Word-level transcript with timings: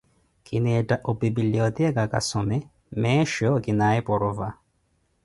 kineettha 0.45 0.97
opipilioteeka 1.11 2.03
kasome, 2.13 2.57
meesho 3.05 3.53
kinaaye 3.65 4.01
porova. 4.09 4.49